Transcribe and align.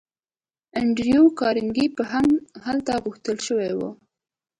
انډریو 0.79 1.23
کارنګي 1.39 1.85
به 1.95 2.03
هم 2.11 2.27
هلته 2.65 2.91
غوښتل 3.03 3.37
شوی 3.47 3.71
وي 3.77 3.89